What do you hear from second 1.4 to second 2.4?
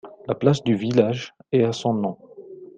est à son nom.